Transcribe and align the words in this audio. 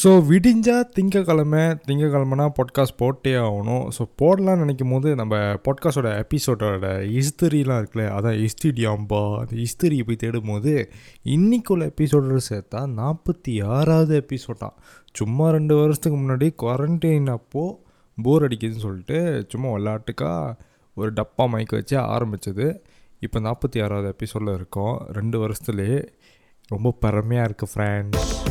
So 0.00 0.10
விடிஞ்சால் 0.28 0.88
திங்கக்கிழமை 0.96 1.62
திங்கக்கிழமைனா 1.86 2.48
podcast 2.58 2.96
போட்டே 2.96 3.34
ஆகணும். 3.34 3.88
ஸோ 3.98 4.08
போடலாம்னு 4.20 4.56
நினைக்கும் 4.56 4.90
போது 4.90 5.14
நம்ம 5.14 5.36
பாட்காஸ்டோட 5.36 6.24
எபிசோடோட 6.24 7.06
ஹிஸ்டரிலாம் 7.14 7.80
இருக்குல்ல 7.80 8.08
அதான் 8.08 8.36
ஹிஸ்டரியாம்பா 8.38 9.38
அந்த 9.38 9.56
ஹிஸ்டரியை 9.56 10.00
போய் 10.00 10.16
தேடும் 10.16 10.46
போது 10.46 10.90
இன்றைக்குள்ள 11.24 11.92
எபிசோடோட 11.92 12.40
சேர்த்தா 12.48 12.86
நாற்பத்தி 12.86 13.64
ஆறாவது 13.66 14.26
எபிசோடான் 14.26 14.76
சும்மா 15.12 15.50
ரெண்டு 15.50 15.74
வருஷத்துக்கு 15.74 16.18
முன்னாடி 16.18 16.54
குவாரண்டைன் 16.62 17.30
அப்போது 17.30 17.76
போர் 18.18 18.42
அடிக்குதுன்னு 18.42 18.86
சொல்லிட்டு 18.86 19.46
சும்மா 19.48 19.68
விளாட்டுக்கா 19.68 20.56
ஒரு 20.94 21.12
டப்பா 21.12 21.48
மைக் 21.48 21.70
வச்சு 21.70 21.98
ஆரம்பித்தது 21.98 22.82
இப்போ 23.18 23.40
நாற்பத்தி 23.40 23.82
ஆறாவது 23.82 24.08
எபிசோடில் 24.08 24.54
இருக்கோம். 24.54 25.06
ரெண்டு 25.08 25.38
வருஷத்துலேயே 25.46 26.08
ரொம்ப 26.68 26.94
பெருமையாக 27.00 27.48
இருக்குது 27.48 27.72
ஃப்ரெண்ட்ஸ் 27.74 28.47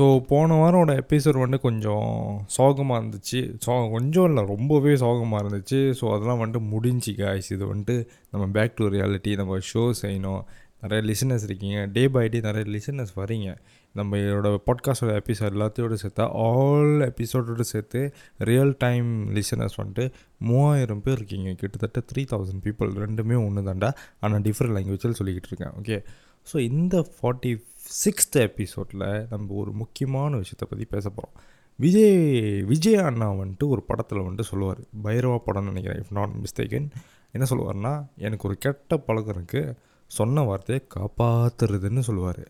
ஸோ 0.00 0.06
போன 0.28 0.56
வாரோட 0.58 0.90
எபிசோட் 1.00 1.38
வந்து 1.42 1.58
கொஞ்சம் 1.64 2.12
சோகமாக 2.54 2.98
இருந்துச்சு. 3.00 3.40
சோ 3.64 3.72
கொஞ்சம் 3.94 4.28
இல்லை 4.28 4.42
ரொம்பவே 4.52 4.92
சோகமாக 5.02 5.40
இருந்துச்சு. 5.42 5.78
ஸோ 5.98 6.04
அதெல்லாம் 6.14 6.40
வந்துட்டு 6.42 6.68
முடிஞ்சு 6.74 7.12
காய்ஸ் 7.18 7.50
இது 7.54 7.64
வந்துட்டு 7.72 7.96
நம்ம 8.30 8.44
பேக் 8.54 8.76
டு 8.78 8.86
ரியாலிட்டி 8.94 9.32
நம்ம 9.40 9.58
ஷோ 9.70 9.82
செய்யணும். 10.02 10.40
நிறைய 10.82 11.00
லிசனர்ஸ் 11.10 11.44
இருக்கீங்க. 11.48 11.78
டே 11.96 12.02
பை 12.14 12.24
டே 12.34 12.40
நிறைய 12.46 12.64
லிசனர்ஸ் 12.76 13.12
வரீங்க. 13.20 13.48
நம்ம 13.94 14.20
இதோட 14.22 14.54
பாட்காஸ்டோட 14.68 15.18
எபிசோட் 15.22 15.56
எல்லாத்தையோட 15.56 15.98
சேர்த்தா 16.04 16.26
ஆல் 16.46 16.96
எபிசோடோடு 17.10 17.66
சேர்த்து 17.72 18.02
ரியல் 18.50 18.74
டைம் 18.84 19.10
லிசனர்ஸ் 19.38 19.78
வந்துட்டு 19.80 20.06
மூவாயிரம் 20.50 21.04
பேர் 21.06 21.18
இருக்கீங்க. 21.20 21.52
கிட்டத்தட்ட 21.62 22.02
த்ரீ 22.12 22.24
தௌசண்ட் 22.32 22.64
பீப்புள் 22.68 22.92
ரெண்டுமே 23.04 23.38
ஒன்று 23.46 23.66
தாண்டா 23.70 23.90
ஆனால் 24.20 24.44
டிஃப்ரெண்ட் 24.48 24.76
லாங்குவேஜில் 24.78 25.18
சொல்லிக்கிட்டு 25.20 25.52
இருக்கேன். 25.52 25.74
ஓகே 25.82 25.98
ஸோ 26.46 26.58
இந்த 26.70 26.96
ஃபார்ட்டி 27.16 27.50
சிக்ஸ்த் 27.90 28.36
எபிசோடில் 28.40 29.26
நம்ம 29.30 29.54
ஒரு 29.54 29.70
முக்கியமான 29.72 30.36
விஷயத்தை 30.36 30.66
பற்றி 30.68 30.84
பேச 30.84 31.10
போகிறோம் 31.10 31.34
விஜய் 31.78 32.18
விஜய் 32.62 33.00
அண்ணா 33.06 33.28
வந்துட்டு 33.40 33.66
ஒரு 33.68 33.82
படத்தில் 33.82 34.22
வந்துட்டு 34.22 34.50
சொல்லுவார். 34.50 34.80
பைரவா 35.04 35.38
படம்னு 35.46 35.70
நினைக்கிறேன் 35.70 36.00
இஃப் 36.02 36.12
நாட் 36.12 36.34
மிஸ்டேக்கன் 36.42 36.86
என்ன 37.32 37.46
சொல்லுவார்னா 37.50 37.92
எனக்கு 38.16 38.46
ஒரு 38.48 38.58
கெட்ட 38.58 38.98
பழக்கம் 38.98 39.34
இருக்குது 39.36 39.74
சொன்ன 40.10 40.42
வார்த்தையை 40.42 40.80
காப்பாற்றுறதுன்னு 40.96 41.98
சொல்லுவார். 41.98 42.42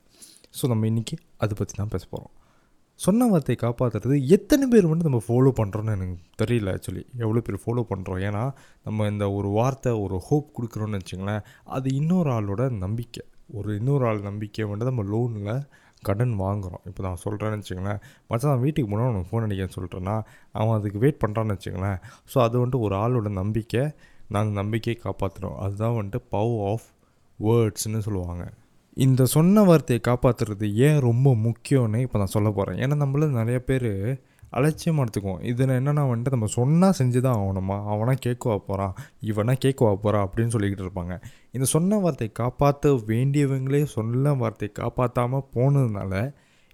ஸோ 0.59 0.67
நம்ம 0.67 0.87
இன்றைக்கி 0.87 1.17
அதை 1.37 1.57
பற்றி 1.59 1.75
தான் 1.77 1.89
பேச 1.89 2.05
போகிறோம் 2.11 2.35
சொன்ன 3.01 3.27
வார்த்தையை 3.27 3.59
காப்பாற்றுறது 3.63 4.27
எத்தனை 4.27 4.65
பேர் 4.69 4.87
வந்து 4.87 5.09
நம்ம 5.09 5.23
ஃபாலோ 5.29 5.51
பண்ணுறோன்னு 5.61 5.95
எனக்கு 5.97 6.17
தெரியல 6.43 6.73
ஆக்சுவலி 6.77 7.05
எவ்வளோ 7.19 7.41
பேர் 7.41 7.63
ஃபாலோ 7.65 7.85
பண்ணுறோம் 7.93 8.23
ஏன்னா 8.29 8.45
நம்ம 8.85 9.07
இந்த 9.07 9.33
ஒரு 9.33 9.49
வார்த்தை 9.49 9.93
ஒரு 10.05 10.19
ஹோப் 10.19 10.55
கொடுக்குறோன்னு 10.57 11.01
வச்சுங்களேன் 11.01 11.45
அது 11.65 11.95
இன்னொரு 11.95 12.31
ஆளோட 12.31 12.71
நம்பிக்கை. 12.71 13.25
ஒரு 13.53 13.77
இன்னொரு 13.77 14.07
ஆள் 14.07 14.21
நம்பிக்கை 14.21 14.65
வந்து 14.65 14.85
நம்ம 14.85 15.03
லோனில் 15.03 15.53
கடன் 16.03 16.35
வாங்குகிறோம் 16.41 16.85
இப்போ 16.85 17.03
நான் 17.03 17.23
சொல்கிறேன்னு 17.25 17.61
வச்சுங்களேன் 17.61 18.01
மச்சான் 18.29 18.61
வீட்டுக்கு 18.61 18.91
போனால் 18.91 19.11
உனக்கு 19.13 19.31
ஃபோன் 19.31 19.45
அடிக்கன்னு 19.47 19.77
சொல்கிறேன்னா 19.79 20.15
அவன் 20.53 20.77
அதுக்கு 20.79 20.99
வெயிட் 20.99 21.23
பண்ணுறான்னு 21.27 21.57
வச்சுங்களேன் 21.57 21.99
ஸோ 22.35 22.39
அது 22.39 22.55
வந்துட்டு 22.61 22.79
ஒரு 22.79 22.97
ஆளோட 22.97 23.29
நம்பிக்கை. 23.31 23.83
நாங்கள் 24.29 24.53
நம்பிக்கையை 24.53 24.97
காப்பாற்றுறோம் 25.03 25.57
அதுதான் 25.57 25.97
வந்துட்டு 25.99 26.21
பவ் 26.33 26.55
ஆஃப் 26.71 26.87
வேர்ட்ஸ்னு 27.39 27.99
சொல்லுவாங்க. 27.99 28.45
இந்த 28.97 29.25
சொன்ன 29.27 29.63
வார்த்தையை 29.63 30.01
காப்பாற்றுறது 30.09 30.73
ஏன் 30.87 30.99
ரொம்ப 30.99 31.35
முக்கியம்னு 31.47 32.01
இப்போ 32.01 32.19
நான் 32.19 32.35
சொல்ல 32.37 32.51
போகிறேன் 32.51 32.79
ஏன்னா 32.85 32.97
நம்மள 33.05 33.29
நிறைய 33.31 33.59
பேர் 33.65 33.91
அலட்சியமாக 34.51 35.05
எடுத்துக்குவோம். 35.05 35.43
இதில் 35.43 35.75
என்னென்னா 35.79 36.05
வந்துட்டு 36.13 36.31
நம்ம 36.31 36.47
சொன்னால் 36.47 36.97
செஞ்சு 36.99 37.21
தான் 37.21 37.39
ஆகணுமா? 37.39 37.77
அவனா 37.93 38.15
கேட்குவா 38.27 38.57
போகிறான் 38.69 38.95
இவனா 39.23 39.55
கேட்குவா 39.65 39.93
போகிறான் 39.95 40.29
அப்படின்னு 40.29 40.55
சொல்லிக்கிட்டு 40.57 40.87
இருப்பாங்க. 40.87 41.17
இந்த 41.53 41.67
சொன்ன 41.67 41.99
வார்த்தையை 41.99 42.33
காப்பாற்ற 42.35 42.93
வேண்டியவங்களே 43.07 43.83
சொன்ன 43.97 44.33
வார்த்தையை 44.35 44.73
காப்பாற்றாமல் 44.83 45.49
போனதுனால 45.55 46.15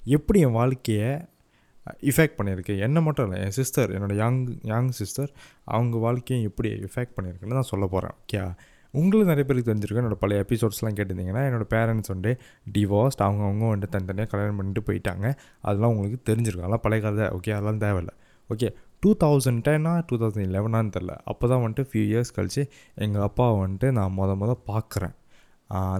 எப்படி 0.05 0.41
என் 0.41 0.58
வாழ்க்கையை 0.60 1.10
இஃபெக்ட் 2.10 2.38
பண்ணியிருக்கு? 2.38 2.74
என்ன 2.78 3.01
மட்டும் 3.01 3.27
இல்லை 3.27 3.42
என் 3.45 3.56
சிஸ்டர் 3.58 3.90
என்னோடய 3.90 4.14
யங் 4.14 4.40
யங் 4.62 4.89
சிஸ்டர் 4.90 5.30
அவங்க 5.64 5.96
வாழ்க்கையை 5.98 6.45
எப்படி 6.45 6.68
இஃபெக்ட் 6.89 7.14
பண்ணியிருக்குன்னு 7.17 7.58
நான் 7.61 7.72
சொல்ல 7.72 7.86
போகிறேன் 7.86 8.17
ஓகே 8.22 8.40
உங்களுக்கு 9.01 9.30
நிறைய 9.33 9.45
பேருக்கு 9.48 9.70
தெரிஞ்சிருக்கும். 9.70 10.02
என்னோடய 10.02 10.20
பழைய 10.24 10.45
எபிசோட்ஸ்லாம் 10.46 10.96
கேட்டிருந்தீங்கன்னா 10.98 11.42
என்னோடய 11.48 11.68
பேரண்ட்ஸ் 11.74 12.12
வந்து 12.14 12.30
டிவோர்ஸ்ட் 12.77 13.23
அவங்க 13.27 13.42
அவங்க 13.48 13.64
வந்துட்டு 13.74 13.95
தனித்தனியாக 13.96 14.30
கல்யாணம் 14.33 14.58
பண்ணிட்டு 14.61 14.83
போயிட்டாங்க. 14.89 15.27
அதெல்லாம் 15.67 15.92
உங்களுக்கு 15.95 16.20
தெரிஞ்சிருக்கும். 16.30 16.67
அதெல்லாம் 16.67 16.84
பழைய 16.86 17.02
கதை. 17.07 17.27
ஓகே 17.39 17.52
அதெல்லாம் 17.58 17.83
தேவையில்லை. 17.84 18.14
ஓகே 18.51 18.68
டூ 19.05 19.11
தௌசண்ட் 19.23 19.61
டென்னா 19.67 19.92
டூ 20.08 20.17
தௌசண்ட் 20.20 20.52
லெவனான்னு 20.57 20.92
தெரில 20.96 21.12
அப்போ 21.30 21.45
தான் 21.52 21.62
வந்துட்டு 21.62 21.84
ஃபியூ 21.90 22.05
இயர்ஸ் 22.11 22.34
கழித்து 22.36 22.62
எங்கள் 23.05 23.24
அப்பாவை 23.29 23.55
வந்துட்டு 23.62 23.89
நான் 23.98 24.12
மொதல் 24.18 24.39
மொதல் 24.42 24.61
பார்க்குறேன் 24.70 25.14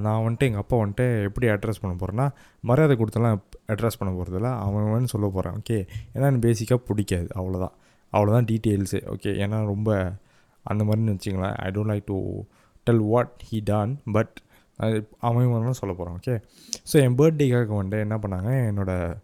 நான் 0.05 0.21
வந்துட்டு 0.25 0.47
எங்கள் 0.49 0.63
அப்பா 0.63 0.77
வந்துட்டு 0.83 1.07
எப்படி 1.29 1.47
அட்ரஸ் 1.55 1.81
பண்ண 1.83 1.95
போகிறேன்னா 2.01 2.27
மரியாதை 2.69 2.95
கொடுத்தெல்லாம் 3.01 3.39
அட்ரஸ் 3.75 3.99
பண்ண 4.01 4.11
போகிறதில்ல 4.19 4.51
அவன் 4.65 5.11
சொல்ல 5.15 5.29
போகிறேன் 5.37 5.57
ஓகே 5.61 5.79
ஏன்னா 6.15 6.27
எனக்கு 6.31 6.45
பேசிக்காக 6.49 6.81
பிடிக்காது. 6.91 7.29
அவ்வளோதான் 7.41 7.75
அவ்வளோதான் 8.13 8.49
டீட்டெயில்ஸு 8.51 9.01
ஓகே 9.15 9.33
ஏன்னா 9.45 9.59
ரொம்ப 9.73 9.91
அந்த 10.67 10.85
மாதிரின்னு 10.85 11.15
வச்சிங்களேன் 11.17 11.57
I 11.67 11.71
don't 11.77 11.93
like 11.93 12.07
to 12.13 12.19
tell 12.87 13.05
what 13.13 13.35
he 13.51 13.59
done 13.65 13.93
but 14.13 14.35
அது 14.79 14.97
அவன் 15.19 15.51
மூலமாக 15.51 15.77
சொல்ல 15.81 15.93
போகிறான் 15.95 16.17
ஓகே 16.19 16.35
ஸோ 16.91 16.97
என் 17.05 17.17
பர்த்டேக்காக 17.19 17.73
வந்துட்டு 17.79 18.05
என்ன 18.07 18.17
பண்ணாங்க 18.17 18.51
என்னோடய 18.71 19.17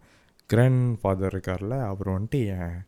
கிராண்ட் 0.51 0.87
ஃபாதர் 1.01 1.35
இருக்கார்ல 1.35 1.77
அவர் 1.91 2.09
வந்துட்டு 2.09 2.41
என் 2.55 2.79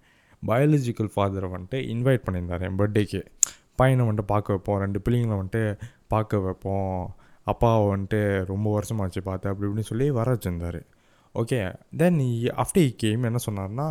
பயாலஜிக்கல் 0.43 1.11
ஃபாதரை 1.15 1.49
வந்துட்டு 1.55 1.79
இன்வைட் 1.95 2.25
பண்ணியிருந்தார் 2.27 2.65
என் 2.69 2.79
பர்த்டேக்கு 2.79 3.21
பையனை 3.77 4.03
வந்துட்டு 4.07 4.33
பார்க்க 4.33 4.55
வைப்போம் 4.55 4.81
ரெண்டு 4.85 4.99
பிள்ளைங்களை 5.05 5.37
வந்துட்டு 5.41 5.63
பார்க்க 6.07 6.39
வைப்போம். 6.39 6.99
அப்பாவை 7.47 7.85
வந்துட்டு 7.93 8.21
ரொம்ப 8.45 8.67
வருஷமாச்சு 8.77 9.21
பார்த்து 9.21 9.51
அப்படி 9.51 9.67
இப்படின்னு 9.69 9.91
சொல்லி 9.91 10.07
வர 10.11 10.27
வச்சுருந்தார். 10.35 10.81
ஓகே 11.35 11.59
தென் 11.97 12.21
ஆஃப்டர் 12.63 12.91
கேம் 12.97 13.23
என்ன 13.23 13.39
சொன்னார்னா 13.47 13.87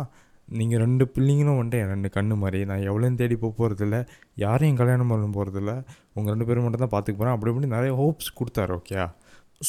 நீங்கள் 0.48 0.78
ரெண்டு 0.78 1.10
பிள்ளைங்களும் 1.14 1.58
வந்துட்டு 1.60 1.80
என் 1.80 1.88
ரெண்டு 1.88 2.10
கண்ணு 2.14 2.36
மாதிரி. 2.36 2.64
நான் 2.64 2.86
எவ்வளோன்னு 2.90 3.14
தேடி 3.14 3.36
போக 3.36 3.52
போகிறதில்ல 3.58 4.06
யாரையும் 4.34 4.76
கல்யாணம் 4.76 5.08
பண்ண 5.08 5.26
போகிறதில்ல 5.26 5.84
உங்கள் 6.12 6.32
ரெண்டு 6.32 6.46
பேரும் 6.46 6.62
மட்டும் 6.62 6.88
தான் 6.88 6.94
பார்த்துக்க 6.94 7.16
போகிறேன் 7.16 7.34
அப்படி 7.34 7.52
இப்படி 7.52 7.66
நிறைய 7.66 7.94
ஹோப்ஸ் 7.94 8.34
கொடுத்தாரு 8.40 8.80
ஓகே 8.80 9.06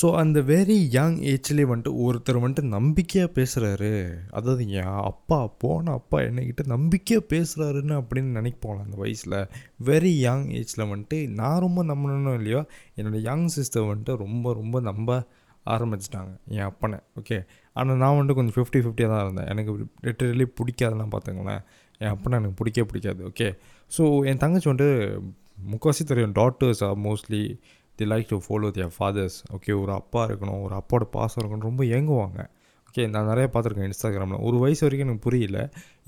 ஸோ 0.01 0.11
அந்த 0.15 0.41
வெரி 0.41 0.87
யங் 0.91 1.17
ஏஜ்லேயே 1.23 1.67
வந்துட்டு 1.69 1.91
ஒருத்தர் 2.05 2.39
வந்துட்டு 2.39 2.61
நம்பிக்கையாக 2.61 3.31
பேசுகிறாரு 3.35 3.91
அதாவது 4.29 4.69
என் 4.69 4.83
அப்பா 4.83 5.47
போன 5.57 5.91
அப்பா 5.91 6.19
என்னக்கிட்ட 6.19 6.65
நம்பிக்கையாக 6.65 7.25
பேசுகிறாருன்னு 7.29 7.95
அப்படின்னு 8.01 8.31
நினைப்போம் 8.39 8.81
அந்த 8.83 8.97
வயசில். 8.97 9.37
வெரி 9.85 10.13
யங் 10.19 10.45
ஏஜில் 10.49 10.89
வந்துட்டு 10.91 11.29
நான் 11.29 11.59
ரொம்ப 11.59 11.83
நம்பணும் 11.83 12.33
இல்லையோ 12.33 12.65
என்னோடய 12.95 13.21
யங் 13.21 13.47
சிஸ்டர் 13.47 13.83
வந்துட்டு 13.83 14.15
ரொம்ப 14.15 14.53
ரொம்ப 14.53 14.79
நம்ப 14.79 15.23
ஆரம்பிச்சிட்டாங்க 15.73 16.31
என் 16.57 16.67
அப்பனை. 16.69 16.99
ஓகே 17.19 17.37
ஆனால் 17.79 17.97
நான் 18.01 18.15
வந்துட்டு 18.17 18.37
கொஞ்சம் 18.39 18.55
ஃபிஃப்டி 18.57 18.79
ஃபிஃப்டியாக 18.83 19.11
தான் 19.13 19.23
இருந்தேன். 19.25 19.47
எனக்கு 19.53 19.71
லிட்டரலி 20.07 20.45
பிடிக்காதெல்லாம் 20.59 21.13
பார்த்துங்களேன். 21.15 21.63
என் 22.01 22.13
அப்பனை 22.15 22.35
எனக்கு 22.41 22.57
பிடிக்கவே 22.61 22.87
பிடிக்காது. 22.91 23.21
ஓகே 23.31 23.47
ஸோ 23.97 24.03
என் 24.29 24.41
தங்கச்சி 24.43 24.69
வந்துட்டு 24.71 24.91
முக்கால்வாசி 25.71 26.05
தெரியும். 26.11 26.35
Daughters 26.41 26.83
are 26.87 26.97
mostly 27.07 27.41
the 27.99 28.05
like 28.11 28.27
to 28.31 28.37
follow 28.45 28.69
their 28.77 28.93
fathers 28.97 29.37
okay 29.57 29.73
ஒரு 29.81 29.91
அப்பா 29.99 30.21
இருக்கணும் 30.29 30.61
ஒரு 30.67 30.75
அப்பாவோட 30.79 31.05
பாசம் 31.17 31.41
இருக்கணும் 31.41 31.67
ரொம்ப 31.69 31.83
ஏங்குவாங்க. 31.97 32.39
ஓகே 32.95 33.05
நான் 33.13 33.29
நிறையா 33.29 33.47
பார்த்துருக்கேன் 33.53 33.87
இன்ஸ்டாகிராமில். 33.89 34.43
ஒரு 34.47 34.57
வயசு 34.61 34.81
வரைக்கும் 34.85 35.07
எனக்கு 35.07 35.23
புரியல. 35.25 35.57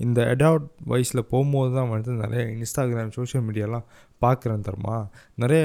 இந்த 0.04 0.20
அடாப்ட் 0.34 0.68
வயசில் 0.92 1.20
போகும்போது 1.32 1.70
தான் 1.74 1.90
வந்து 1.94 2.12
நிறைய 2.22 2.42
இன்ஸ்டாகிராம் 2.54 3.10
சோஷியல் 3.16 3.44
மீடியாலாம் 3.48 3.84
பார்க்குறேன் 4.22 4.64
தருமா 4.68 4.94
நிறைய 5.42 5.62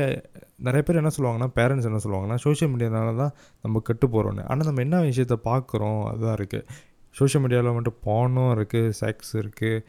நிறைய 0.67 0.81
பேர் 0.87 0.99
என்ன 1.01 1.11
சொல்லுவாங்கன்னா 1.17 1.47
பேரண்ட்ஸ் 1.59 1.87
என்ன 1.89 2.01
சொல்லுவாங்கன்னா 2.05 2.37
சோஷியல் 2.45 2.71
மீடியானால 2.73 3.13
தான் 3.21 3.33
நம்ம 3.65 3.81
கெட்டு 3.89 4.09
போகிறோன்னு 4.15 4.43
ஆனால் 4.49 4.69
நம்ம 4.69 4.83
என்ன 4.87 4.99
விஷயத்த 5.07 5.37
பார்க்குறோம்? 5.47 6.01
அதுதான் 6.11 6.37
இருக்குது 6.39 6.67
சோஷியல் 7.15 7.43
மீடியாவில் 7.45 7.71
வந்துட்டு 7.71 7.95
பானும் 8.09 8.51
இருக்குது 8.57 8.91
செக்ஸ் 9.01 9.33
இருக்குது 9.43 9.79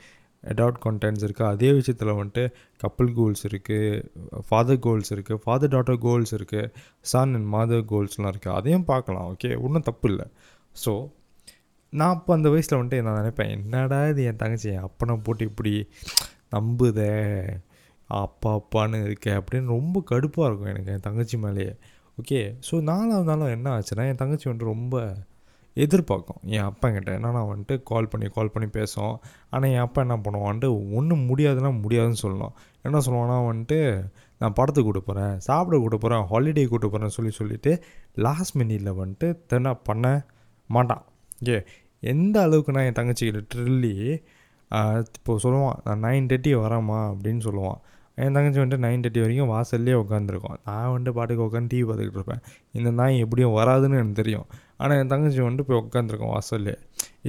அடாப்ட் 0.44 0.80
கண்டென்ட்ஸ் 0.86 1.26
இருக்குது 1.28 1.50
அதே 1.52 1.72
விஷயத்தில் 1.80 2.14
வந்துட்டு 2.20 2.46
கப்புள் 2.80 3.12
கோல்ஸ் 3.18 3.44
இருக்குது 3.50 4.00
ஃபாதர் 4.48 4.82
கோல்ஸ் 4.88 5.12
இருக்குது 5.16 5.40
ஃபாதர் 5.44 5.74
டாட்டர் 5.76 6.00
கோல்ஸ் 6.06 6.34
இருக்குது 6.40 6.70
சன் 7.12 7.34
அண்ட் 7.38 7.50
மாதர் 7.56 7.84
கோல்ஸ்லாம் 7.94 8.32
இருக்குது 8.34 8.56
அதையும் 8.60 8.88
பார்க்கலாம் 8.92 9.28
ஓகே? 9.34 9.52
ஒன்றும் 9.66 9.88
தப்பு 9.90 10.08
இல்லை. 10.12 10.28
ஸோ 10.76 10.92
நான் 11.99 12.14
அப்போ 12.17 12.31
அந்த 12.37 12.49
வயசில் 12.52 12.76
வந்துட்டு 12.79 13.05
நான் 13.06 13.19
நினைப்பேன்? 13.20 13.50
என்னடா 13.56 13.99
இது 14.12 14.23
என் 14.31 14.41
தங்கச்சி? 14.43 14.69
என் 14.76 14.87
அப்பனை 14.88 15.14
போட்டு 15.26 15.44
இப்படி 15.50 15.73
நம்புதே? 16.55 17.11
அப்பா 18.11 18.50
அப்பான்னு 18.58 18.99
இருக்கே 19.06 19.32
அப்படின்னு 19.41 19.75
ரொம்ப 19.76 20.02
கடுப்பாக 20.11 20.49
இருக்கும் 20.49 20.70
எனக்கு 20.73 20.93
என் 20.94 21.06
தங்கச்சி 21.06 21.37
மேலேயே. 21.44 21.73
ஓகே 22.19 22.41
ஸோ 22.67 22.75
நாலாவது 22.91 23.29
நாளும் 23.31 23.52
என்ன 23.56 23.69
ஆச்சுன்னா 23.76 24.05
என் 24.11 24.20
தங்கச்சி 24.23 24.46
வந்துட்டு 24.49 24.73
ரொம்ப 24.75 24.96
எதிர்பார்க்கும். 25.76 26.41
என் 26.56 26.67
அப்பா 26.70 26.87
கிட்ட 26.96 27.11
என்னன்னா 27.19 27.41
வந்துட்டு 27.52 27.76
கால் 27.91 28.11
பண்ணி 28.11 28.26
கால் 28.35 28.52
பண்ணி 28.55 28.69
பேசும் 28.79 29.14
ஆனால் 29.55 29.70
என் 29.70 29.85
அப்பா 29.87 30.00
என்ன 30.06 30.17
பண்ணுவான்ட்டு 30.26 30.69
ஒன்றும் 30.99 31.25
முடியாதுன்னா 31.31 31.70
முடியாதுன்னு 31.85 32.20
சொல்லணும் 32.25 32.55
என்ன 32.87 33.00
சொல்லுவான்னா 33.06 33.38
வந்துட்டு 33.49 33.79
நான் 34.40 34.56
படத்துக்கு 34.58 34.88
கூட்டு 34.88 35.02
போகிறேன் 35.08 35.35
சாப்பிட 35.49 35.76
கூட்டு 35.79 35.99
போகிறேன் 35.99 36.25
ஹாலிடே 36.32 36.67
கூட்டு 36.69 36.88
போகிறேன்னு 36.88 37.17
சொல்லி 37.19 37.32
சொல்லிவிட்டு 37.40 37.73
லாஸ்ட் 38.26 38.56
மினியில் 38.61 38.93
வந்துட்டு 39.00 39.29
தென்னா 39.52 39.73
பண்ண 39.88 40.06
மாட்டான். 40.70 41.05
ஏ 41.49 41.56
எந்த 42.12 42.36
அளவுக்கு 42.46 42.74
நான் 42.76 42.86
என் 42.90 42.98
தங்கச்சி 43.00 43.26
லிட்ரலி 43.36 43.94
இப்போது 45.16 45.42
சொல்லுவான் 45.44 45.80
நான் 45.86 46.02
நைன் 46.06 46.28
தேர்ட்டி 46.30 46.52
வரேம்மா 46.62 47.00
அப்படின்னு 47.10 47.42
சொல்லுவான். 47.48 47.80
என் 48.22 48.34
தங்கச்சி 48.36 48.58
வந்துட்டு 48.60 48.84
நைன் 48.84 49.02
தேர்ட்டி 49.04 49.20
வரைக்கும் 49.22 49.50
வாசல்லே 49.52 49.94
உட்காந்துருக்கோம் 50.00 50.58
நான் 50.68 50.90
வந்துட்டு 50.92 51.16
பாட்டுக்கு 51.18 51.42
உட்காந்து 51.46 51.70
டிவி 51.72 51.84
பார்த்துக்கிட்டு 51.88 52.18
இருப்பேன். 52.20 52.42
இந்த 52.78 52.90
நாய் 52.98 53.22
எப்படியும் 53.24 53.54
வராதுன்னு 53.58 53.98
எனக்கு 54.00 54.20
தெரியும். 54.22 54.46
ஆனால் 54.82 54.98
என் 55.02 55.10
தங்கச்சி 55.12 55.40
வந்துட்டு 55.46 55.68
போய் 55.68 55.80
உட்காந்துருக்கோம் 55.84 56.32
வாசல்லே. 56.36 56.74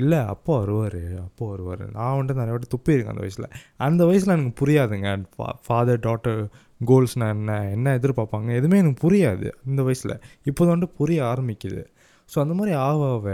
இல்லை 0.02 0.20
அப்போ 0.34 0.52
வருவார் 0.62 1.02
அப்போ 1.26 1.44
வருவார். 1.54 1.84
நான் 1.98 2.16
வந்துட்டு 2.20 2.42
நிறைய 2.42 2.56
வாட்டி 2.56 2.70
துப்பியிருக்கேன் 2.76 3.14
அந்த 3.14 3.24
வயசில். 3.26 3.50
அந்த 3.88 4.02
வயசில் 4.10 4.36
எனக்கு 4.38 4.56
புரியாதுங்க. 4.62 5.12
ஃபா 5.36 5.48
ஃபாதர் 5.68 6.02
டாட்டர் 6.08 6.42
கோல்ஸ்னால் 6.82 7.34
என்ன 7.36 7.52
என்ன 7.76 7.94
எதிர்பார்ப்பாங்க 8.00 8.50
எதுவுமே 8.60 8.80
எனக்கு 8.84 9.02
புரியாது 9.06 9.48
இந்த 9.70 9.82
வயசில். 9.90 10.16
இப்போ 10.52 10.66
வந்துட்டு 10.72 10.98
புரிய 11.02 11.22
ஆரம்பிக்குது. 11.32 11.84
ஸோ 12.30 12.38
அந்த 12.44 12.54
மாதிரி 12.60 12.74
ஆவ 12.88 13.10
ஆவ 13.16 13.30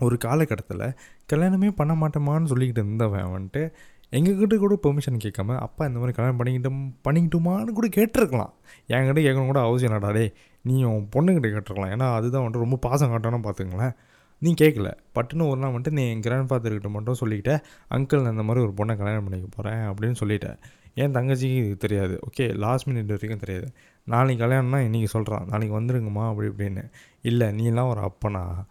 ஒரு 0.00 0.18
காலகட்டத்தில் 0.18 0.94
கல்யாணமே 1.32 1.70
பண்ண 1.70 1.94
மாட்டோமான்னு 1.94 2.50
சொல்லிக்கிட்டு 2.50 2.82
இருந்தவன் 2.84 3.24
வந்துட்டு 3.24 3.72
எங்ககிட்ட 4.12 4.56
கூட 4.56 4.78
பெர்மிஷன் 4.82 5.22
கேட்காம 5.24 5.56
அப்பா 5.56 5.86
இந்த 5.86 5.98
மாதிரி 5.98 6.16
கல்யாணம் 6.16 6.40
பண்ணிக்கிட்டோம் 6.40 6.82
பண்ணிக்கிட்டோமான்னு 7.04 7.76
கூட 7.78 7.88
கேட்டிருக்கலாம். 7.96 8.52
என்கிட்ட 8.88 9.20
கேட்கணும் 9.26 9.46
கூட 9.46 9.60
அவசியம் 9.60 9.92
இல்லடா 9.92 10.12
டே 10.12 10.32
நீ 10.62 10.84
உன் 10.84 11.08
பொண்ணுக்கிட்ட 11.16 11.48
கேட்டிருக்கலாம். 11.54 11.92
ஏன்னா 11.94 12.14
அதுதான் 12.14 12.44
வந்துட்டு 12.46 12.64
ரொம்ப 12.64 12.76
பாசம் 12.76 13.12
காட்டணும் 13.12 13.46
பார்த்துங்களேன் 13.46 13.94
நீ 14.38 14.54
கேட்கல. 14.60 14.92
பட்டுன்னு 15.14 15.48
ஒரு 15.48 15.60
நாள் 15.60 15.72
வந்துட்டு 15.72 15.90
நீ 15.90 16.10
என் 16.10 16.20
கிராண்ட் 16.20 16.50
ஃபாதர்கிட்ட 16.50 16.88
மட்டும் 16.88 17.14
சொல்லிக்கிட்ட 17.20 17.58
அங்கிள் 17.90 18.30
இந்த 18.30 18.42
மாதிரி 18.42 18.64
ஒரு 18.66 18.72
பொண்ணை 18.76 18.96
கல்யாணம் 18.96 19.24
பண்ணிக்க 19.24 19.48
போகிறேன் 19.56 19.82
அப்படின்னு 19.90 20.14
சொல்லிட்டேன் 20.20 20.58
என் 20.94 21.12
தங்கச்சிக்கு 21.12 21.56
இது 21.64 21.76
தெரியாது. 21.76 22.18
ஓகே 22.28 22.54
லாஸ்ட் 22.56 22.88
மினிட் 22.88 23.06
வரைக்கும் 23.06 23.38
தெரியாது. 23.38 23.72
நாளைக்கு 24.04 24.46
கல்யாணம்னா 24.46 24.80
இன்றைக்கி 24.88 25.04
சொல்கிறான் 25.04 25.46
நாளைக்கு 25.46 25.80
வந்துருங்கம்மா 25.80 26.28
அப்படி 26.28 26.48
இப்படின்னு. 26.48 26.90
இல்லை 27.22 27.48
நீலாம் 27.48 27.88
ஒரு 27.88 28.00
அப்பனா? 28.00 28.64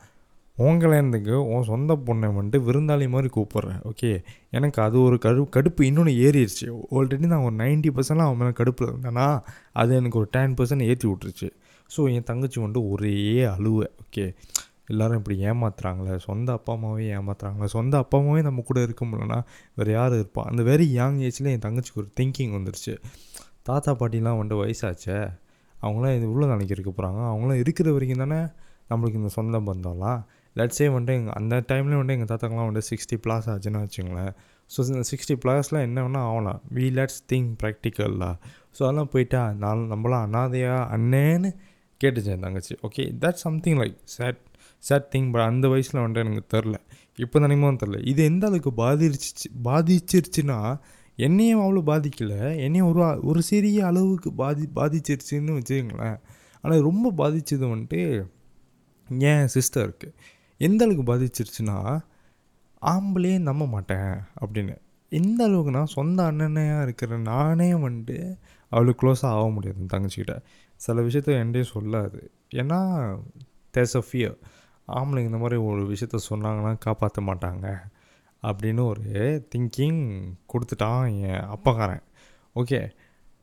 உன் 0.58 0.80
கல்யாணத்துக்கு 0.82 1.36
உன் 1.52 1.64
சொந்த 1.64 1.92
பொண்ணை 2.08 2.28
வந்துட்டு 2.36 2.58
விருந்தாளி 2.66 3.06
மாதிரி 3.14 3.30
கூப்பிட்றேன் 3.36 3.80
ஓகே 3.90 4.10
எனக்கு 4.58 4.80
அது 4.82 4.98
ஒரு 5.02 5.18
கடு 5.24 5.44
கடுப்பு 5.56 5.82
இன்னொன்று 5.82 6.12
ஏறிடுச்சு. 6.26 6.68
ஆல்ரெடி 6.96 7.28
நான் 7.32 7.46
ஒரு 7.48 7.56
நைன்ட்டி 7.56 7.90
பர்சன்ட்லாம் 7.96 8.30
அவன் 8.30 8.38
மேலே 8.38 8.54
கடுப்பில் 8.60 8.90
இருந்தேன்னா 8.90 9.26
அது 9.82 9.96
எனக்கு 9.96 10.20
ஒரு 10.20 10.28
டென் 10.32 10.54
பர்சன்ட் 10.60 10.86
ஏற்றி 10.90 11.08
விட்டுருச்சு. 11.10 11.50
ஸோ 11.90 12.04
என் 12.16 12.28
தங்கச்சி 12.30 12.60
வந்துட்டு 12.62 12.84
ஒரே 12.90 13.16
அழுவை 13.54 13.88
ஓகே 14.04 14.26
எல்லோரும் 14.92 15.20
இப்படி 15.20 15.36
ஏமாத்துறாங்களே 15.50 16.16
சொந்த 16.28 16.52
அப்பா 16.52 16.72
அம்மாவே 16.74 17.08
ஏமாத்துறாங்களே 17.18 17.70
சொந்த 17.76 17.98
அப்பா 17.98 18.18
அம்மாவே 18.18 18.42
நம்ம 18.42 18.64
கூட 18.70 18.80
இருக்க 18.82 19.04
முடியலன்னா 19.06 19.40
வேறு 19.76 19.92
யார் 19.92 20.14
இருப்பா? 20.14 20.44
அந்த 20.52 20.62
வெரி 20.64 20.88
யங் 21.00 21.20
ஏஜில் 21.28 21.52
என் 21.54 21.66
தங்கச்சிக்கு 21.68 22.02
ஒரு 22.04 22.10
திங்கிங் 22.20 22.54
வந்துருச்சு. 22.58 22.94
தாத்தா 23.62 23.92
பாட்டிலாம் 23.94 24.40
வந்துட்டு 24.40 24.62
வயசாச்சே 24.64 25.18
அவங்களாம் 25.76 26.16
இது 26.16 26.26
உள்ள 26.32 26.44
நாளைக்கு 26.46 26.76
இருக்க 26.76 26.92
போகிறாங்க 26.92 27.22
அவங்களாம் 27.32 27.62
இருக்கிற 27.64 27.92
வரைக்கும் 27.92 28.24
தானே 28.24 28.40
நம்மளுக்கு 28.90 29.20
இந்த 29.22 29.32
சொந்த 29.40 29.58
பந்தம்லாம். 29.60 30.22
லட்ஸே 30.56 30.88
வந்துட்டு 30.94 31.18
எங்கள் 31.20 31.34
அந்த 31.34 31.56
டைம்லேயும் 31.72 32.02
வந்துட்டு 32.02 32.18
எங்கள் 32.18 32.32
தாத்தாக்கெலாம் 32.32 32.68
வந்துட்டு 32.70 32.90
சிக்ஸ்டி 32.92 33.18
ப்ளாஸ் 33.26 33.48
ஆச்சுன்னு 33.54 33.82
வச்சுங்களேன் 33.86 34.34
ஸோ 34.72 34.86
இந்த 34.88 35.06
சிக்ஸ்டி 35.12 35.36
ப்ளாஸில் 35.44 35.80
என்ன 35.88 35.98
வேணால் 36.06 36.28
ஆகலாம். 36.30 36.60
வி 36.76 36.86
லெட்ஸ் 37.00 37.22
திங்க் 37.32 37.52
ப்ராக்டிக்கல்லா 37.64 38.32
ஸோ 38.76 38.82
அதெல்லாம் 38.86 39.12
போயிட்டா 39.14 39.42
நான் 39.54 39.82
நம்மளாம் 39.94 40.26
அனாதையா 40.28 40.76
அண்ணேன்னு 40.96 41.50
கேட்டுச்சேன் 42.02 42.44
தங்கச்சி. 42.46 42.76
Okay 42.88 43.04
that 43.24 43.40
something 43.46 43.78
like 43.82 43.98
sad 44.16 44.42
sad 44.84 45.08
thing 45.14 45.28
but 45.32 45.42
அந்த 45.42 45.66
வயசில் 45.68 46.02
வந்துட்டு 46.02 46.24
எனக்கு 46.26 46.58
தெரில. 46.58 46.78
இப்போ 47.16 47.40
நினைமோ 47.40 47.72
தெரில. 47.84 47.98
இது 48.12 48.24
எந்த 48.24 48.44
அளவுக்கு 48.48 48.72
பாதிச்சிச்சு 48.84 49.50
பாதிச்சிருச்சுன்னா 49.64 50.60
என்னையும் 51.18 51.62
அவ்வளோ 51.64 51.82
பாதிக்கலை. 51.92 52.40
என்னையும் 52.66 52.88
ஒரு 52.92 53.02
ஒரு 53.22 53.42
சிறிய 53.42 53.86
அளவுக்கு 53.86 54.34
பாதி 54.34 54.66
பாதிச்சிருச்சுன்னு 54.76 55.58
வச்சுக்கங்களேன். 55.60 56.18
ஆனால் 56.62 56.82
ரொம்ப 56.82 57.12
பாதித்தது 57.12 57.66
வந்துட்டு 57.76 58.02
என் 59.32 59.48
சிஸ்டருக்கு 59.56 60.10
எந்த 60.65 60.81
அளவுக்கு 60.86 61.06
பாதிச்சிருச்சுன்னா 61.12 61.77
ஆம்பளையே 62.81 63.38
நம்ப 63.39 63.63
மாட்டேன் 63.68 64.12
அப்படின்னு. 64.42 64.75
எந்த 65.12 65.39
அளவுக்குனா 65.48 65.81
சொந்த 65.95 66.19
அண்ணனையாக 66.31 66.86
இருக்கிற 66.86 67.18
நானே 67.31 67.69
வந்துட்டு 67.86 68.18
அவளுக்கு 68.71 69.01
க்ளோஸாக 69.01 69.38
ஆக 69.38 69.48
முடியாது 69.50 69.92
தங்கச்சிக்கிட்ட 69.94 70.36
சில 70.81 71.01
விஷயத்த 71.01 71.31
என்கிட்டே 71.42 71.63
சொல்லாது. 71.74 72.19
ஏன்னா 72.56 72.80
தேர்ஸ் 73.74 73.98
அ 74.01 74.04
ஃபியர் 74.07 74.36
ஆம்பளைங்க 74.88 75.31
இந்த 75.31 75.42
மாதிரி 75.44 75.57
ஒரு 75.69 75.83
விஷயத்த 75.94 76.18
சொன்னாங்கன்னா 76.30 76.74
காப்பாற்ற 76.86 77.21
மாட்டாங்க 77.30 77.68
அப்படின்னு 78.44 78.81
ஒரு 78.92 79.04
திங்கிங் 79.54 80.01
கொடுத்துட்டான் 80.54 81.04
என் 81.27 81.45
அப்பாக்காரன். 81.56 82.04
ஓகே 82.56 82.80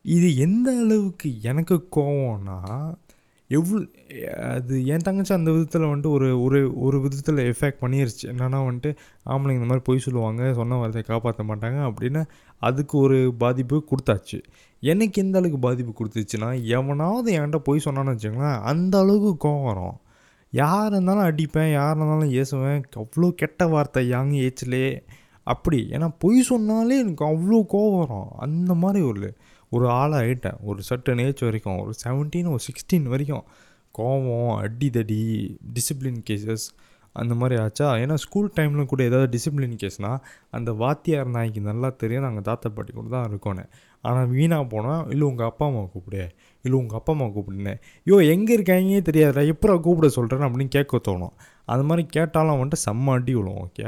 இது 0.04 0.28
எந்த 0.36 0.68
அளவுக்கு 0.82 1.28
எனக்கு 1.42 1.76
கோவம்னா 1.96 2.58
எவ்வளோ 3.50 3.78
அது 4.54 4.74
என் 4.92 5.04
தங்கச்சி 5.06 5.32
அந்த 5.36 5.50
விதத்தில் 5.54 5.86
வந்துட்டு 5.90 6.10
ஒரு 6.16 6.28
ஒரு 6.44 6.58
ஒரு 6.86 6.96
விதத்தில் 7.04 7.40
எஃபெக்ட் 7.52 7.80
பண்ணிருச்சு. 7.82 8.24
என்னென்னா 8.32 8.58
வந்துட்டு 8.66 8.90
ஆம்பளைங்க 9.32 9.60
இந்த 9.60 9.68
மாதிரி 9.70 9.84
பொய் 9.88 10.04
சொல்லுவாங்க 10.06 10.42
சொன்ன 10.58 10.78
வார்த்தையை 10.80 11.06
காப்பாற்ற 11.08 11.44
மாட்டாங்க 11.50 11.78
அப்படின்னு 11.88 12.22
அதுக்கு 12.68 12.94
ஒரு 12.98 13.18
பாதிப்பு 13.42 13.78
கொடுத்தாச்சு. 13.90 14.38
எனக்கு 14.82 15.20
எந்த 15.22 15.38
அளவுக்கு 15.38 15.58
பாதிப்பு 15.66 15.92
கொடுத்துச்சுன்னா 15.98 16.50
எவனாவது 16.78 17.30
என்கிட்ட 17.38 17.60
பொய் 17.68 17.84
சொன்னான்னு 17.86 18.14
வச்சுக்கோங்களேன் 18.14 18.60
அந்த 18.72 18.94
அளவுக்கு 19.02 19.32
கோவம் 19.46 19.68
வரும். 19.70 19.96
யார் 20.52 20.92
இருந்தாலும் 20.92 21.26
அடிப்பேன் 21.30 21.72
யார் 21.72 21.96
இருந்தாலும் 21.96 22.32
ஏசுவேன் 22.42 22.80
அவ்வளோ 23.02 23.28
கெட்ட 23.42 23.66
வார்த்தை 23.74 24.00
யாங்க 24.12 24.34
ஏச்சிலே 24.46 24.86
அப்படி. 25.46 25.78
ஏன்னா 25.94 26.08
பொய் 26.18 26.48
சொன்னாலே 26.50 26.96
எனக்கு 27.04 27.24
அவ்வளோ 27.32 27.58
கோவம் 27.74 28.00
வரும். 28.02 28.30
அந்த 28.46 28.72
மாதிரி 28.82 29.00
ஒரு 29.10 29.28
ஒரு 29.72 29.86
ஆளாக 30.00 30.20
ஆகிட்டேன் 30.22 30.58
ஒரு 30.62 30.80
சர்டன் 30.88 31.22
ஏஜ் 31.24 31.42
வரைக்கும் 31.48 31.80
ஒரு 31.82 31.94
செவன்டீன் 32.04 32.52
ஒரு 32.54 32.62
சிக்ஸ்டீன் 32.68 33.08
வரைக்கும் 33.14 33.44
கோவம் 33.94 34.54
அடிதடி 34.64 35.22
டிசிப்ளின் 35.76 36.22
கேசஸ் 36.28 36.66
அந்த 37.16 37.34
மாதிரி 37.34 37.54
ஆச்சா? 37.62 37.86
ஏன்னா 38.02 38.16
ஸ்கூல் 38.24 38.52
டைமில் 38.56 38.90
கூட 38.90 39.00
ஏதாவது 39.08 39.28
டிசிப்ளின் 39.34 39.78
கேஸ்னால் 39.82 40.20
அந்த 40.56 40.70
வாத்தியார் 40.82 41.32
நாய்க்கு 41.36 41.60
நல்லா 41.60 41.88
தெரியும். 42.02 42.24
நாங்கள் 42.26 42.46
தாத்தா 42.48 42.68
பாட்டி 42.76 42.92
கூட 42.92 43.08
தான் 43.14 43.26
இருக்கோன்னு. 43.30 43.64
ஆனால் 44.04 44.28
வீணாக 44.34 44.64
போனால் 44.74 45.02
இல்லை 45.12 45.24
உங்கள் 45.30 45.48
அப்பா 45.50 45.64
அம்மா 45.70 45.82
கூப்பிடு. 45.94 46.22
இல்லை 46.64 46.76
உங்கள் 46.80 46.98
அப்பா 46.98 47.12
அம்மா 47.12 47.26
கூப்பிடுனேன். 47.36 47.80
ஐயோ 48.06 48.18
எங்கே 48.34 48.52
இருக்காங்கன்னே 48.58 49.02
தெரியாதுடா. 49.10 49.44
எப்போ 49.54 49.76
கூப்பிட 49.86 50.08
சொல்கிறேன் 50.18 50.46
அப்படின்னு 50.48 50.74
கேட்க 50.76 51.00
தோணும். 51.08 51.34
அது 51.72 51.82
மாதிரி 51.88 52.04
கேட்டாலும் 52.16 52.60
வந்துட்டு 52.60 52.84
செம்ம 52.86 53.16
அடி 53.18 53.34
விழும் 53.38 53.60
ஓகே 53.64 53.84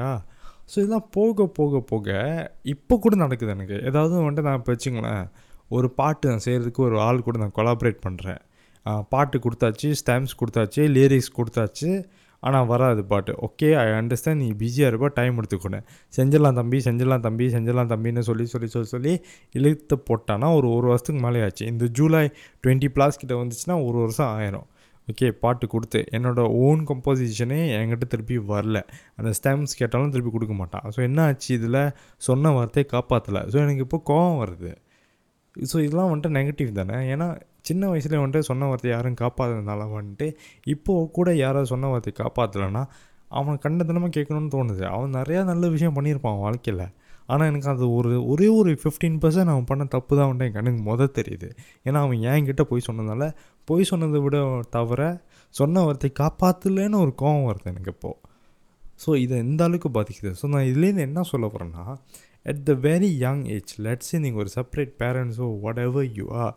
ஸோ 0.73 0.76
இதெல்லாம் 0.82 1.08
போக 1.11 1.46
போக 1.58 1.81
போக 1.93 2.08
இப்போ 2.73 2.94
கூட 3.05 3.14
நடக்குது 3.25 3.55
எனக்கு. 3.56 3.79
ஏதாவது 3.88 4.14
வந்துட்டு 4.26 4.46
நான் 4.49 4.61
இப்போ 4.61 4.73
வச்சுங்களேன் 4.75 5.25
ஒரு 5.77 5.89
பாட்டு 6.01 6.31
நான் 6.33 6.45
செய்கிறதுக்கு 6.47 6.83
ஒரு 6.89 6.99
ஆள் 7.09 7.27
கூட 7.27 7.39
நான் 7.45 7.57
கொலாபரேட் 7.59 8.01
பண்ணுறேன் 8.07 8.41
பாட்டு 9.13 9.37
கொடுத்தாச்சு 9.45 9.89
ஸ்டாம்ப்ஸ் 10.01 10.37
கொடுத்தாச்சு 10.41 10.83
லிரிக்ஸ் 10.97 11.33
கொடுத்தாச்சு 11.39 11.91
ஆனால் 12.43 12.69
வராது 12.71 13.03
பாட்டு. 13.11 13.33
ஓகே 13.47 13.69
ஐ 13.83 13.85
அண்டர்ஸ்டாண்ட் 13.99 14.41
நீ 14.45 14.49
பிஸியாக 14.63 14.91
இருப்பா 14.93 15.09
டைம் 15.19 15.37
எடுத்துக்கொண்டேன் 15.41 15.85
செஞ்சிடலாம் 16.17 16.57
தம்பி 16.61 16.79
செஞ்சிடலாம் 16.87 17.25
தம்பி 17.27 17.47
செஞ்சிடலாம் 17.55 17.91
தம்பின்னு 17.93 18.23
சொல்லி 18.29 18.47
சொல்லி 18.53 18.69
சொல்லி 18.75 18.89
சொல்லி 18.95 19.13
இழுத்து 19.59 19.97
போட்டான்னா 20.09 20.49
ஒரு 20.59 20.69
ஒரு 20.77 20.87
வருஷத்துக்கு 20.93 21.23
மேலே 21.27 21.43
ஆச்சு. 21.47 21.65
இந்த 21.73 21.87
ஜூலை 21.99 22.23
டுவெண்ட்டி 22.65 22.89
ப்ளாஸ் 22.97 23.21
கிட்ட 23.23 23.35
வந்துச்சுன்னா 23.43 23.77
ஒரு 23.89 23.99
வருஷம் 24.05 24.31
ஆயிரும். 24.39 24.67
ஓகே 25.09 25.29
பாட்டு 25.44 25.67
கொடுத்து. 25.75 26.01
என்னோடய 26.17 26.56
ஓன் 26.65 26.82
கம்போசிஷனே 26.91 27.61
என்கிட்ட 27.79 28.06
திருப்பி 28.15 28.37
வரல. 28.53 28.81
அந்த 29.19 29.31
ஸ்டாம்ப்ஸ் 29.39 29.79
கேட்டாலும் 29.81 30.13
திருப்பி 30.15 30.32
கொடுக்க 30.37 30.56
மாட்டான். 30.63 30.87
ஸோ 30.94 31.01
என்ன 31.08 31.20
ஆச்சு 31.31 31.51
இதில்? 31.58 31.82
சொன்ன 32.29 32.53
வார்த்தையை 32.58 32.87
காப்பாற்றலை 32.94 33.43
ஸோ 33.53 33.58
எனக்கு 33.65 33.85
இப்போ 33.89 34.01
கோவம் 34.11 34.41
வருது. 34.44 34.73
ஸோ 35.56 35.77
இதெல்லாம் 35.85 36.11
வந்துட்டு 36.11 36.37
நெகட்டிவ் 36.39 36.71
தானே? 36.73 36.97
ஏன்னா 37.15 37.27
சின்ன 37.63 37.89
வயசுலேயே 37.93 38.21
வந்துட்டு 38.23 38.49
சொன்ன 38.51 38.67
வார்த்தை 38.67 38.91
யாரும் 38.91 39.19
காப்பாற்றுறதுனால 39.21 39.82
வந்துட்டு 39.97 40.27
இப்போது 40.65 41.11
கூட 41.11 41.29
யாராவது 41.35 41.67
சொன்ன 41.67 41.89
வார்த்தை 41.89 42.13
காப்பாற்றலைன்னா 42.23 42.82
அவன் 43.31 43.59
கண்டத்தனமாக 43.65 44.13
கேட்கணும்னு 44.17 44.53
தோணுது. 44.55 44.82
அவன் 44.94 45.13
நிறையா 45.15 45.43
நல்ல 45.44 45.69
விஷயம் 45.69 45.97
பண்ணியிருப்பான் 45.99 46.32
அவன் 46.35 46.47
வாழ்க்கையில். 46.49 46.85
ஆனால் 47.27 47.49
எனக்கு 47.49 47.69
அது 47.69 47.87
ஒரு 47.94 48.11
ஒரே 48.27 48.49
ஒரு 48.49 48.71
ஃபிஃப்டீன் 48.82 49.19
பர்சன்ட் 49.23 49.53
அவன் 49.53 49.69
பண்ண 49.71 49.85
தப்பு 49.85 50.13
தான் 50.17 50.29
வந்துட்டு 50.29 50.49
என் 50.49 50.56
கண்ணுக்கு 50.59 50.82
மொதல் 50.91 51.15
தெரியுது. 51.19 51.49
ஏன்னா 51.85 51.99
அவன் 52.05 52.21
ஏன் 52.32 52.47
கிட்டே 52.47 52.65
போய் 52.65 52.87
சொன்னதால 52.89 53.27
போய் 53.69 53.91
சொன்னதை 53.93 54.21
விட 54.21 54.37
தவிர 54.71 55.03
சொன்ன 55.55 55.82
வார்த்தை 55.82 56.11
காப்பாற்றலன்னு 56.21 57.03
ஒரு 57.05 57.13
கோவம் 57.23 57.49
வருது 57.51 57.65
எனக்கு 57.65 57.93
இப்போது 57.94 58.19
ஸோ 59.05 59.11
இதை 59.25 59.39
எந்த 59.44 59.63
அளவுக்கு 59.69 59.91
பாதிக்குது? 59.99 60.32
ஸோ 60.41 60.49
நான் 60.55 60.69
இதுலேருந்து 60.71 61.06
என்ன 61.09 61.25
சொல்ல 61.32 61.47
போகிறேன்னா 61.47 61.85
at 62.51 62.63
the 62.69 62.75
very 62.89 63.11
young 63.25 63.43
age 63.55 63.73
let's say 63.87 64.19
நீங்கள் 64.25 64.43
ஒரு 64.44 64.51
separate 64.59 64.94
பேரண்ட்ஸோ 65.03 65.49
whatever 65.87 66.09
you 66.19 66.27
are 66.44 66.55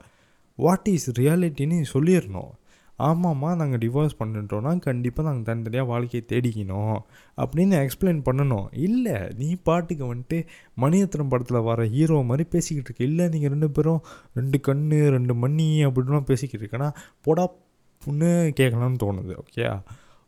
what 0.60 0.88
is 0.94 1.10
ரியாலிட்டின்னு 1.20 1.80
சொல்லிடணும். 1.94 2.54
ஆமாம்மா 3.00 3.50
நாங்கள் 3.60 3.80
டிவோர்ஸ் 3.84 4.18
பண்ணிட்டோன்னா 4.20 4.72
கண்டிப்பாக 4.86 5.26
நாங்கள் 5.28 5.48
தனித்தனியாக 5.48 5.90
வாழ்க்கையை 5.92 6.22
தேடிக்கணும் 6.30 6.98
அப்படின்னு 7.38 7.76
எக்ஸ்பிளைன் 7.86 8.22
பண்ணணும். 8.28 8.68
இல்லை 8.88 9.16
நீ 9.40 9.50
பாட்டுக்கு 9.70 10.06
வந்துட்டு 10.12 10.38
மணியத்திரம் 10.84 11.32
படத்தில் 11.34 11.66
வர 11.70 11.88
ஹீரோ 11.96 12.20
மாதிரி 12.30 12.46
பேசிக்கிட்டு 12.54 12.90
இருக்கு. 12.90 13.10
இல்லை 13.10 13.26
நீங்கள் 13.34 13.54
ரெண்டு 13.56 13.70
பேரும் 13.78 14.02
ரெண்டு 14.40 14.60
கண் 14.68 14.86
ரெண்டு 15.18 15.36
மணி 15.44 15.68
அப்படின்லாம் 15.88 16.30
பேசிக்கிட்டு 16.32 16.64
இருக்கேன்னா 16.66 16.90
போடா 17.28 17.46
புண்ணு 18.02 18.32
கேட்கலான்னு 18.60 19.02
தோணுது 19.06 19.36
ஓகே 19.44 19.66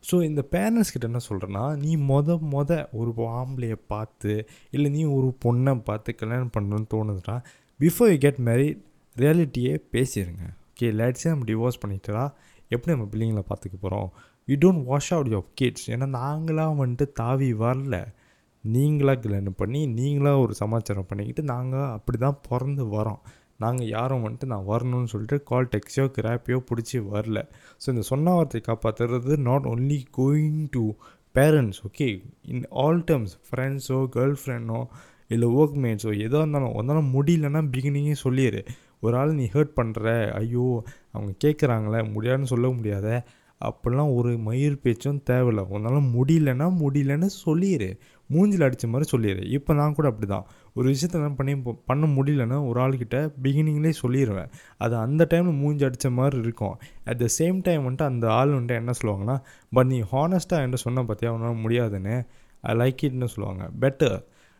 ஸோ 0.03 0.23
இந்த 0.23 0.41
பேரண்ட்ஸ் 0.51 0.91
கிட்ட 0.91 1.07
என்ன 1.07 1.19
சொல்கிறேன்னா 1.29 1.77
நீ 1.77 1.97
மொத 1.97 2.39
மொத 2.51 2.89
ஒரு 2.91 3.13
ஆம்பளையை 3.13 3.77
பார்த்து 3.87 4.47
இல்லை 4.69 4.91
நீ 4.91 5.03
ஒரு 5.05 5.37
பொண்ணை 5.45 5.81
பார்த்து 5.81 6.15
கல்யாணம் 6.15 6.51
பண்ணணும்னு 6.57 6.87
தோணுதுன்னா 6.93 7.41
பிஃபோர் 7.79 8.11
யூ 8.11 8.17
கெட் 8.17 8.39
மேரிட் 8.39 8.79
ரியாலிட்டியே 9.15 9.81
பேசிடுங்க 9.91 10.45
ஓகே 10.71 10.87
லேட்ஸே 10.91 11.29
நம்ம 11.29 11.45
டிவோர்ஸ் 11.45 11.81
பண்ணிட்டா 11.85 12.29
எப்படி 12.69 12.97
நம்ம 12.97 13.07
பிள்ளைங்களை 13.11 13.43
பார்த்துக்க 13.49 13.77
போகிறோம் 13.79 14.09
you 14.45 14.55
don't 14.55 14.83
wash 14.83 15.13
out 15.13 15.27
your 15.27 15.47
kids 15.55 15.89
ஏன்னா 15.89 16.07
நாங்களாக 16.19 16.75
வந்துட்டு 16.81 17.11
தாவி 17.11 17.53
வரல. 17.53 18.07
நீங்களாக 18.63 19.19
கல்யாணம் 19.19 19.55
பண்ணி 19.55 19.87
நீங்களாக 19.87 20.39
ஒரு 20.39 20.53
சமாச்சாரம் 20.53 21.05
பண்ணிக்கிட்டு 21.05 21.43
நாங்கள் 21.43 21.91
அப்படி 21.91 22.17
தான் 22.17 22.39
பிறந்து 22.49 22.85
வரோம். 22.85 23.21
நாங்கள் 23.59 23.87
யாரும் 23.87 24.23
வந்துட்டு 24.25 24.45
நான் 24.45 24.67
வரணும்னு 24.67 25.11
சொல்லிட்டு 25.13 25.43
கால் 25.43 25.69
டெக்ஸியோ 25.73 26.05
கிராப்பியோ 26.17 26.57
பிடிச்சி 26.69 26.97
வரல. 27.13 27.39
ஸோ 27.81 27.87
இந்த 27.87 28.03
சொன்ன 28.11 28.33
வார்த்தை 28.33 28.61
காப்பாற்றுறது 28.67 29.37
not 29.49 29.65
only 29.65 29.99
going 30.17 30.63
to 30.71 30.83
parents 31.35 31.79
okay 31.87 32.07
in 32.43 32.65
all 32.69 33.01
terms 33.11 33.35
ஃப்ரெண்ட்ஸோ 33.47 33.99
girl 34.15 34.35
ஃப்ரெண்டோ 34.43 34.79
இல்லை 35.27 35.47
ஒர்க் 35.49 35.79
மேட்ஸோ 35.83 36.11
எதோ 36.25 36.37
இருந்தாலும் 36.37 36.75
ஒன்றாலும் 36.75 37.09
முடியலன்னா 37.13 37.61
பிகினிங்கே 37.73 38.15
சொல்லிடு 38.25 38.61
ஒரு 38.99 39.17
ஆள் 39.17 39.33
நீ 39.33 39.45
ஹர்ட் 39.53 39.73
பண்ணுற 39.79 40.05
ஐயோ 40.33 40.67
அவங்க 41.11 41.33
கேட்குறாங்களே 41.45 41.99
முடியாதுன்னு 42.13 42.51
சொல்ல 42.53 42.67
முடியாத 42.69 43.07
அப்படிலாம் 43.61 44.13
ஒரு 44.15 44.31
மயிர் 44.37 44.81
பேச்சும் 44.81 45.21
தேவையில்ல. 45.29 45.61
உன்னால் 45.67 46.09
முடியலன்னா 46.15 46.67
முடியலன்னு 46.81 47.29
சொல்லிடு 47.45 47.89
மூஞ்சில் 48.33 48.65
அடித்த 48.65 48.87
மாதிரி 48.87 49.09
சொல்லிடு 49.09 49.43
இப்போ 49.57 49.71
நான் 49.73 49.95
கூட 49.97 50.07
அப்படி 50.07 50.27
தான் 50.27 50.45
ஒரு 50.73 50.87
விஷயத்த 50.93 51.21
நான் 51.23 51.35
பண்ணி 51.35 51.53
பண்ண 51.85 52.05
முடியலன்னா 52.15 52.57
ஒரு 52.69 52.79
ஆள்கிட்ட 52.81 53.17
பிகினிங்லேயே 53.43 53.93
சொல்லிடுவேன் 54.01 54.49
அது 54.77 54.95
அந்த 54.95 55.27
டைமில் 55.29 55.59
மூஞ்சி 55.61 55.85
அடித்த 55.85 56.09
மாதிரி 56.09 56.37
இருக்கும். 56.37 56.75
அட் 57.03 57.21
த 57.23 57.27
சேம் 57.39 57.59
டைம் 57.61 57.83
வந்துட்டு 57.87 58.07
அந்த 58.11 58.27
ஆள் 58.31 58.55
வந்துட்டு 58.55 58.79
என்ன 58.81 58.93
சொல்லுவாங்கன்னா 59.01 59.37
பட் 59.71 59.87
நீ 59.87 59.99
ஹானஸ்ட்டாக 60.13 60.61
என்கிட்ட 60.63 60.81
சொன்ன 60.87 61.03
பார்த்தியா 61.03 61.31
உன்னால் 61.37 61.61
முடியாதுன்னு. 61.65 62.17
ஐ 62.61 62.75
லைக் 62.81 63.05
இட்னு 63.07 63.29
சொல்லுவாங்க. 63.35 63.63
Better 63.79 64.17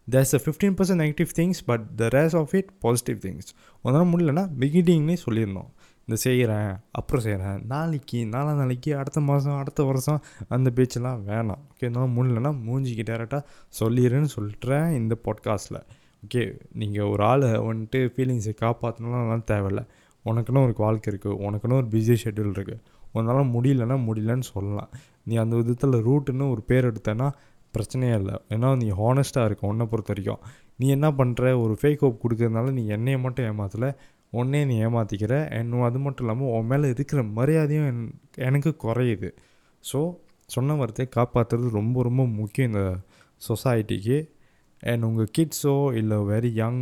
there's 0.08 0.34
a 0.38 0.40
fifteen 0.44 0.76
percent 0.80 1.02
negative 1.04 1.32
things 1.40 1.62
but 1.66 1.86
the 1.96 2.08
race 2.08 2.36
of 2.36 2.54
it 2.56 2.70
positive 2.80 3.18
things 3.26 3.50
உன்னால் 3.86 4.10
முடியலன்னா 4.14 4.46
பிகினிங்லேயே 4.60 5.18
சொல்லிடணும். 5.26 5.70
இந்த 6.08 6.18
செய்கிறேன் 6.24 6.70
அப்புறம் 6.92 7.24
செய்கிறேன் 7.24 7.64
நாளைக்கு 7.72 8.20
நாலா 8.34 8.52
நாளைக்கு 8.60 8.92
அடுத்த 8.98 9.20
மாதம் 9.20 9.58
அடுத்த 9.62 9.84
வருஷம் 9.84 10.20
அந்த 10.56 10.70
பேச்செல்லாம் 10.76 11.24
வேணாம். 11.30 11.64
ஓகே 11.72 11.86
என்னால் 11.88 12.14
முடியலன்னா 12.18 12.52
மூஞ்சிக்கு 12.68 13.04
டேரெக்டாக 13.10 13.42
சொல்லிடுறேன்னு 13.80 14.30
சொல்லிட்டுறேன் 14.36 14.88
இந்த 15.00 15.16
பாட்காஸ்ட்டில் 15.26 15.80
ஓகே 16.26 16.44
நீங்கள் 16.74 17.10
ஒரு 17.14 17.24
ஆளை 17.24 17.50
வந்துட்டு 17.70 18.00
ஃபீலிங்ஸை 18.14 18.54
காப்பாற்றணும்லாம் 18.62 19.46
தேவையில்ல. 19.52 19.84
உனக்குன்னு 20.26 20.64
ஒரு 20.68 20.74
வாழ்க்கை 20.78 21.10
இருக்குது 21.14 21.38
உனக்குன்னு 21.48 21.80
ஒரு 21.82 21.88
பிஸி 21.92 22.18
ஷெட்யூல் 22.24 22.56
இருக்குது 22.58 22.82
உன்னால் 23.14 23.54
முடியலன்னா 23.56 23.98
முடியலன்னு 24.08 24.48
சொல்லலாம். 24.54 24.90
நீ 25.24 25.36
அந்த 25.36 25.56
விதத்தில் 25.56 26.04
ரூட்டுன்னு 26.08 26.52
ஒரு 26.54 26.62
பேர் 26.62 26.92
எடுத்தேன்னா 26.92 27.28
பிரச்சனையே 27.74 28.16
இல்லை. 28.20 28.36
ஏன்னா 28.50 28.70
நீ 28.82 28.88
ஹானஸ்ட்டாக 29.02 29.48
இருக்க 29.50 29.72
உன்னை 29.72 29.86
பொறுத்த 29.86 30.12
வரைக்கும். 30.14 30.44
நீ 30.80 30.88
என்ன 30.90 31.08
பண்ணுற 31.12 31.44
ஒரு 31.64 31.74
ஃபேக் 31.82 32.04
ஹோப் 32.04 32.22
கொடுக்கறதுனால 32.24 32.72
நீ 32.72 32.84
என்னையை 32.96 33.20
மட்டும் 33.20 33.48
ஏமாத்தலை. 33.50 33.90
உன்னே 34.40 34.62
நீ 34.70 34.76
ஏமாற்றிக்கிற 34.86 35.34
இன்னும் 35.60 35.86
அது 35.88 36.00
மட்டும் 36.00 36.26
இல்லாமல் 36.26 36.52
உன் 36.56 36.70
மேலே 36.72 36.88
இருக்கிற 36.96 37.20
மரியாதையும் 37.38 37.88
என் 37.92 38.04
எனக்கு 38.48 38.72
குறையுது. 38.84 39.30
ஸோ 39.84 40.00
சொன்ன 40.50 40.76
வார்த்தையை 40.76 41.08
காப்பாற்றுறது 41.16 41.70
ரொம்ப 41.80 42.04
ரொம்ப 42.04 42.26
முக்கியம் 42.40 42.70
இந்த 42.72 42.84
சொசைட்டிக்கு 43.42 44.18
அண்ட் 44.84 45.06
உங்கள் 45.08 45.32
கிட்ஸோ 45.38 45.76
இல்லை 46.00 46.18
வெரி 46.32 46.52
யங் 46.62 46.82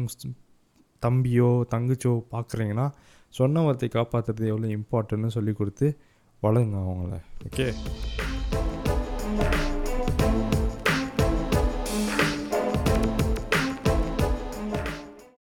தம்பியோ 1.02 1.50
தங்கச்சோ 1.74 2.14
பார்க்குறீங்கன்னா 2.34 2.88
சொன்ன 3.34 3.62
வார்த்தை 3.62 3.90
காப்பாற்றுறது 3.94 4.52
எவ்வளோ 4.54 4.70
இம்பார்ட்டன்ட்னு 4.78 5.36
சொல்லி 5.38 5.54
கொடுத்து 5.54 5.88
வளருங்க 6.44 6.78
அவங்கள. 6.86 7.16
ஓகே 7.48 7.68